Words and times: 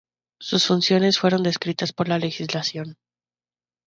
Sus 0.39 0.65
funciones 0.65 1.19
fueron 1.19 1.43
descritas 1.43 1.93
por 1.93 2.07
la 2.07 2.17
legislación. 2.17 2.97